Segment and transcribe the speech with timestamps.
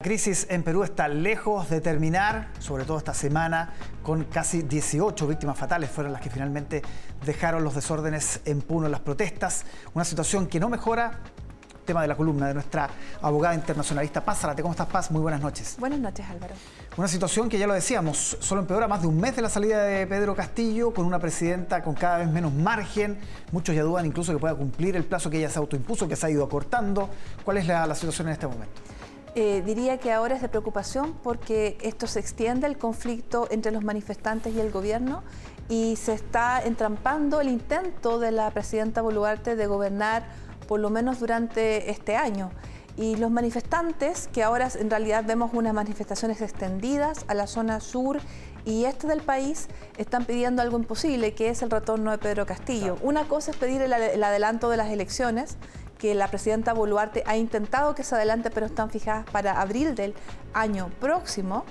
[0.00, 3.72] La crisis en Perú está lejos de terminar, sobre todo esta semana,
[4.04, 6.82] con casi 18 víctimas fatales fueron las que finalmente
[7.26, 9.64] dejaron los desórdenes en Puno en las protestas.
[9.94, 11.18] Una situación que no mejora.
[11.84, 12.88] Tema de la columna de nuestra
[13.20, 14.62] abogada internacionalista Paz Zarate.
[14.62, 15.10] ¿Cómo estás, Paz?
[15.10, 15.74] Muy buenas noches.
[15.80, 16.54] Buenas noches, Álvaro.
[16.96, 19.82] Una situación que ya lo decíamos, solo empeora más de un mes de la salida
[19.82, 23.18] de Pedro Castillo, con una presidenta con cada vez menos margen.
[23.50, 26.24] Muchos ya dudan incluso que pueda cumplir el plazo que ella se autoimpuso, que se
[26.24, 27.10] ha ido acortando.
[27.44, 28.80] ¿Cuál es la, la situación en este momento?
[29.34, 33.84] Eh, diría que ahora es de preocupación porque esto se extiende el conflicto entre los
[33.84, 35.22] manifestantes y el gobierno
[35.68, 40.24] y se está entrampando el intento de la presidenta Boluarte de gobernar
[40.66, 42.50] por lo menos durante este año.
[42.96, 48.18] Y los manifestantes, que ahora en realidad vemos unas manifestaciones extendidas a la zona sur
[48.64, 49.68] y este del país,
[49.98, 52.96] están pidiendo algo imposible, que es el retorno de Pedro Castillo.
[53.02, 55.58] Una cosa es pedir el, el adelanto de las elecciones,
[55.98, 60.14] que la presidenta Boluarte ha intentado que se adelante, pero están fijadas para abril del
[60.54, 61.64] año próximo.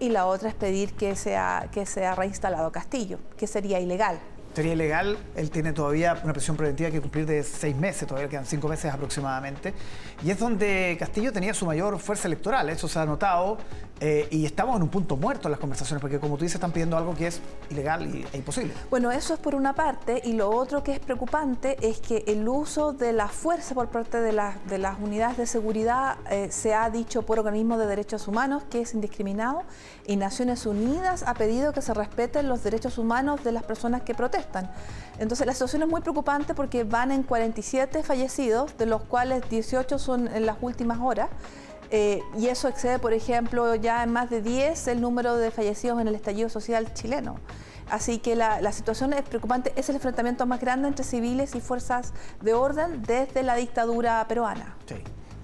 [0.00, 4.20] Y la otra es pedir que sea, que sea reinstalado Castillo, que sería ilegal
[4.58, 8.44] sería ilegal, él tiene todavía una presión preventiva que cumplir de seis meses, todavía quedan
[8.44, 9.72] cinco meses aproximadamente,
[10.24, 13.58] y es donde Castillo tenía su mayor fuerza electoral, eso se ha notado,
[14.00, 16.72] eh, y estamos en un punto muerto en las conversaciones, porque como tú dices, están
[16.72, 18.72] pidiendo algo que es ilegal e imposible.
[18.90, 22.48] Bueno, eso es por una parte, y lo otro que es preocupante es que el
[22.48, 24.32] uso de la fuerza por parte de,
[24.68, 28.80] de las unidades de seguridad eh, se ha dicho por organismos de derechos humanos que
[28.80, 29.62] es indiscriminado,
[30.04, 34.16] y Naciones Unidas ha pedido que se respeten los derechos humanos de las personas que
[34.16, 34.47] protestan.
[35.18, 39.98] Entonces la situación es muy preocupante porque van en 47 fallecidos, de los cuales 18
[39.98, 41.28] son en las últimas horas.
[41.90, 46.00] Eh, y eso excede, por ejemplo, ya en más de 10 el número de fallecidos
[46.00, 47.36] en el estallido social chileno.
[47.90, 52.12] Así que la, situación es preocupante, es el enfrentamiento más grande entre civiles y fuerzas
[52.42, 54.76] de orden desde la dictadura peruana.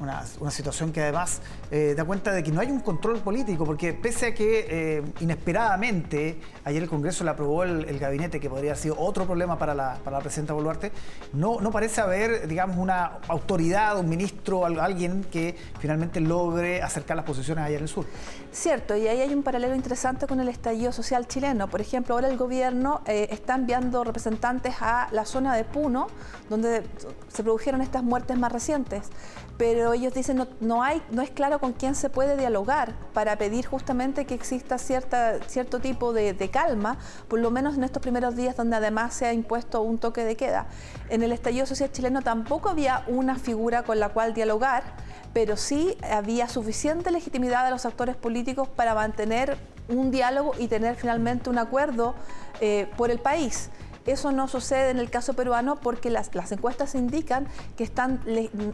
[0.00, 3.92] Una, situación que además eh, da cuenta de que no hay un control político, porque
[3.92, 8.82] pese a que eh, inesperadamente ayer el Congreso le aprobó el, gabinete, que podría haber
[8.82, 10.92] sido otro problema para la, para la presidenta Boluarte,
[11.32, 17.24] no, no parece haber, digamos, una autoridad, un ministro, alguien que finalmente logre acercar las
[17.24, 18.06] posiciones allá en el sur.
[18.52, 21.68] Cierto, y ahí hay un paralelo interesante con el estallido social chileno.
[21.68, 26.08] Por ejemplo, ahora el gobierno eh, está enviando representantes a la zona de Puno,
[26.48, 26.82] donde
[27.28, 29.10] se produjeron estas muertes más recientes
[29.56, 33.36] pero ellos dicen no, no, hay, no es claro con quién se puede dialogar para
[33.36, 38.36] pedir justamente que exista cierta, cierto tipo de, calma, por lo menos en estos primeros
[38.36, 40.66] días donde además se ha impuesto un toque de queda.
[41.08, 44.84] En el estallido social chileno tampoco había una figura con la cual dialogar,
[45.32, 49.58] pero sí había suficiente legitimidad de los actores políticos para mantener
[49.88, 52.14] un diálogo y tener finalmente un acuerdo
[52.60, 53.70] eh, por el país.
[54.06, 58.20] Eso no sucede en el caso peruano porque las, encuestas indican que están,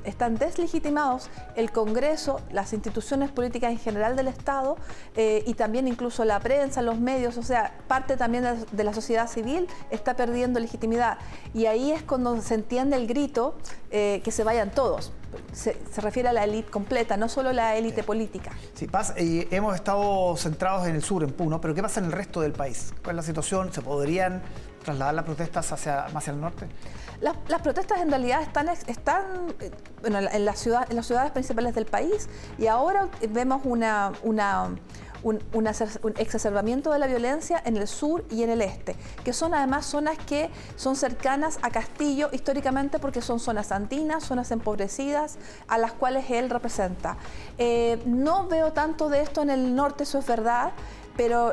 [0.05, 4.77] están deslegitimados el Congreso, las instituciones políticas en general del Estado
[5.17, 9.29] eh, y también incluso la prensa, los medios, o sea, parte también de, la sociedad
[9.29, 11.19] civil está perdiendo legitimidad.
[11.55, 13.55] Y ahí es cuando se entiende el grito
[13.91, 15.13] eh, que se vayan todos.
[15.53, 18.51] Se, refiere a la élite completa, no solo la élite política.
[18.75, 22.13] Sí, y hemos estado centrados en el sur, en Puno, pero ¿qué pasa en el
[22.13, 22.93] resto del país?
[23.03, 23.73] ¿Cuál es la situación?
[23.73, 24.43] ¿Se podrían
[24.83, 26.67] trasladar las protestas hacia, hacia el norte?
[27.21, 29.55] Las, protestas en realidad están, están
[30.01, 34.71] bueno, en, la ciudad, en las ciudades principales del país y ahora vemos una, una
[35.23, 35.67] un,
[36.17, 40.19] exacerbamiento de la violencia en el sur y en el este, que son además zonas
[40.19, 46.31] que son cercanas a Castillo históricamente porque son zonas andinas, zonas empobrecidas, a las cuales
[46.31, 47.17] él representa.
[47.59, 50.73] Eh, no veo tanto de esto en el norte, eso es verdad,
[51.17, 51.53] pero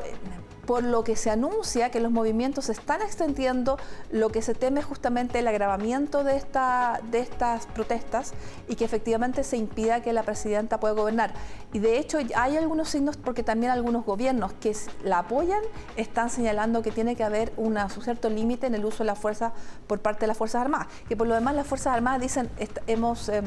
[0.67, 3.79] por lo que se anuncia que los movimientos se están extendiendo,
[4.11, 8.33] lo que se teme justamente el agravamiento de, esta, de estas protestas
[8.67, 11.33] y que efectivamente se impida que la presidenta pueda gobernar.
[11.73, 15.61] Y de hecho hay algunos signos porque también algunos gobiernos que la apoyan
[15.95, 19.53] están señalando que tiene que haber un cierto límite en el uso de la fuerza
[19.88, 20.88] por parte de las Fuerzas Armadas.
[21.07, 22.50] Que por lo demás las Fuerzas Armadas dicen,
[22.88, 23.41] hemos, eh,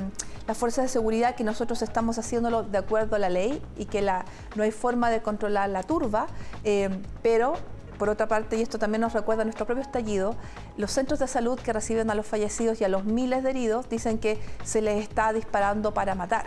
[0.46, 4.00] las fuerzas de seguridad que nosotros estamos haciéndolo de acuerdo a la ley y que
[4.00, 6.26] no hay forma de controlar la turba.
[6.64, 6.88] Eh,
[7.22, 7.54] pero
[8.00, 10.34] por otra parte, y esto también nos recuerda a nuestro propio estallido,
[10.78, 13.90] los centros de salud que reciben a los fallecidos y a los miles de heridos
[13.90, 16.46] dicen que se les está disparando para matar.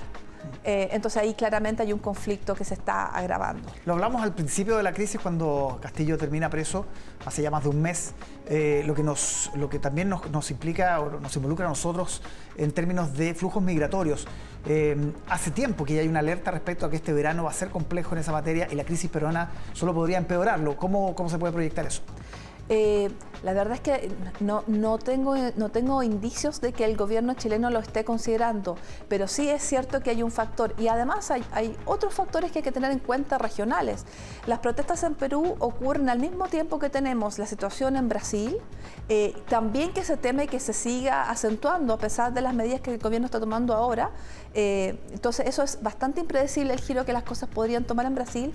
[0.63, 3.69] Eh, entonces ahí claramente hay un conflicto que se está agravando.
[3.85, 6.85] Lo hablamos al principio de la crisis cuando Castillo termina preso,
[7.25, 8.13] hace ya más de un mes,
[8.47, 12.21] eh, lo, que nos, lo que también nos, implica o nos involucra a nosotros
[12.57, 14.25] en términos de flujos migratorios.
[14.65, 14.95] Eh,
[15.27, 17.69] hace tiempo que ya hay una alerta respecto a que este verano va a ser
[17.69, 20.77] complejo en esa materia y la crisis peruana solo podría empeorarlo.
[20.77, 22.01] ¿Cómo, cómo se puede proyectar eso?
[22.69, 23.09] Eh,
[23.43, 27.69] la verdad es que no, no, tengo, no tengo indicios de que el gobierno chileno
[27.69, 28.77] lo esté considerando,
[29.09, 32.59] pero sí es cierto que hay un factor y además hay, hay otros factores que
[32.59, 34.05] hay que tener en cuenta regionales.
[34.47, 38.57] Las protestas en Perú ocurren al mismo tiempo que tenemos la situación en Brasil,
[39.09, 42.93] eh, también que se teme que se siga acentuando a pesar de las medidas que
[42.93, 44.11] el gobierno está tomando ahora.
[44.53, 48.53] Eh, entonces eso es bastante impredecible el giro que las cosas podrían tomar en Brasil.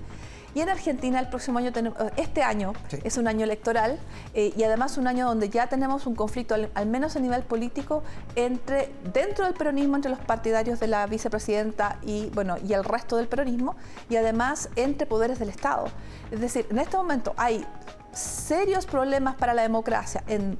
[0.55, 2.73] Y en Argentina el próximo año, tenemos, eh, este año
[3.05, 3.99] es un año electoral
[4.35, 8.03] eh, y además un año donde ya tenemos un conflicto, al, menos a nivel político,
[8.35, 13.17] entre dentro del peronismo, entre los partidarios de la vicepresidenta y, bueno, y el resto
[13.17, 13.77] del peronismo,
[14.09, 15.87] y además entre poderes del Estado.
[16.31, 17.67] Es decir, en este momento hay
[18.13, 20.59] serios problemas para la democracia en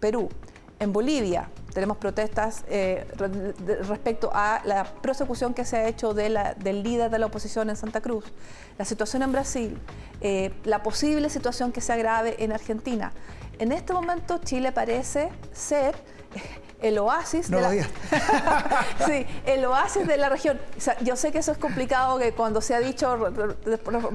[0.00, 0.28] Perú,
[0.80, 3.06] en Bolivia, tenemos protestas eh,
[3.86, 7.70] respecto a la persecución que se ha hecho de la, del líder de la oposición
[7.70, 8.24] en Santa Cruz,
[8.78, 9.78] la situación en Brasil,
[10.20, 13.12] eh, la posible situación que se agrave en Argentina.
[13.58, 15.96] En este momento Chile parece ser
[16.80, 17.70] el oasis de la...
[19.06, 20.60] sí, el oasis de la región.
[21.02, 23.16] yo sé que eso es complicado, que cuando se ha dicho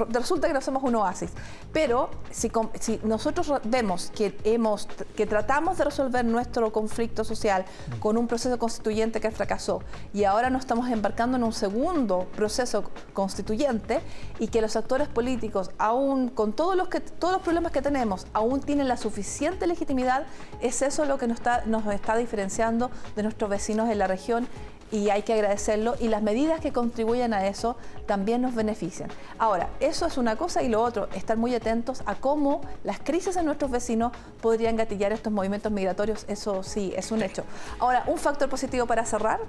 [0.10, 1.32] resulta que no somos un oasis,
[1.74, 7.66] pero si, si nosotros vemos que hemos que tratamos de resolver nuestro conflicto social
[8.00, 9.82] con un proceso constituyente que fracasó
[10.14, 12.84] y ahora nos estamos embarcando en un segundo proceso
[13.14, 14.02] constituyente
[14.40, 18.26] y que los actores políticos aún con todos los que todos los problemas que tenemos
[18.34, 20.26] aún tienen la suficiente legitimidad,
[20.62, 24.48] es eso lo que nos está nos está diferenciando de nuestros vecinos en la región
[24.94, 29.10] y hay que agradecerlo y las medidas que contribuyen a eso también nos benefician.
[29.40, 33.36] Ahora, eso es una cosa y lo otro, estar muy atentos a cómo las crisis
[33.38, 37.44] en nuestros vecinos podrían gatillar estos movimientos migratorios, eso sí, es un hecho.
[37.80, 39.40] Ahora, un factor positivo para cerrar,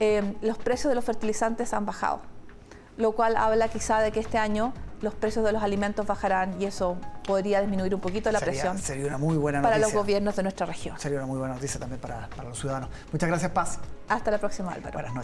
[0.00, 2.20] eh, los precios de los fertilizantes han bajado,
[2.96, 4.72] lo cual habla quizá de que este año
[5.02, 8.78] los precios de los alimentos bajarán y eso podría disminuir un poquito la presión.
[8.78, 9.74] Sería una muy buena noticia.
[9.74, 10.98] Para los gobiernos de nuestra región.
[10.98, 12.88] Sería una muy buena noticia también para, para los ciudadanos.
[13.12, 13.78] Muchas gracias, Paz.
[14.08, 14.92] Hasta la próxima, Álvaro.
[14.92, 15.14] Buenas noches.